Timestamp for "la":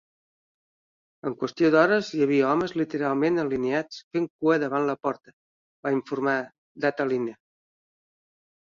4.91-4.97